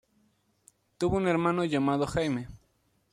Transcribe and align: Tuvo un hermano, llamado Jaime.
Tuvo 0.97 1.17
un 1.17 1.27
hermano, 1.27 1.63
llamado 1.63 2.07
Jaime. 2.07 2.47